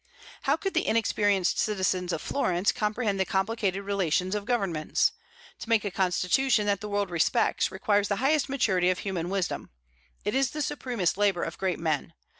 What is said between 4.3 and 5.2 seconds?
of governments?